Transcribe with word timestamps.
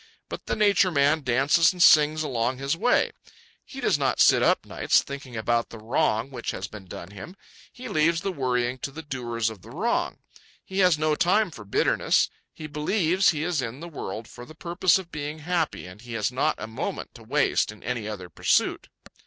But 0.29 0.47
the 0.47 0.55
Nature 0.55 0.89
Man 0.89 1.21
dances 1.21 1.71
and 1.71 1.83
sings 1.83 2.23
along 2.23 2.57
his 2.57 2.75
way. 2.75 3.11
He 3.63 3.79
does 3.79 3.99
not 3.99 4.19
sit 4.19 4.41
up 4.41 4.65
nights 4.65 5.03
thinking 5.03 5.37
about 5.37 5.69
the 5.69 5.77
wrong 5.77 6.31
which 6.31 6.49
has 6.49 6.67
been 6.67 6.85
done 6.85 7.11
him; 7.11 7.35
he 7.71 7.87
leaves 7.87 8.21
the 8.21 8.31
worrying 8.31 8.79
to 8.79 8.89
the 8.89 9.03
doers 9.03 9.51
of 9.51 9.61
the 9.61 9.69
wrong. 9.69 10.17
He 10.65 10.79
has 10.79 10.97
no 10.97 11.13
time 11.13 11.51
for 11.51 11.65
bitterness. 11.65 12.31
He 12.51 12.65
believes 12.65 13.29
he 13.29 13.43
is 13.43 13.61
in 13.61 13.79
the 13.79 13.87
world 13.87 14.27
for 14.27 14.43
the 14.43 14.55
purpose 14.55 14.97
of 14.97 15.11
being 15.11 15.37
happy, 15.37 15.85
and 15.85 16.01
he 16.01 16.13
has 16.13 16.31
not 16.31 16.55
a 16.57 16.65
moment 16.65 17.13
to 17.13 17.23
waste 17.23 17.71
in 17.71 17.83
any 17.83 18.07
other 18.07 18.27
pursuit. 18.27 18.87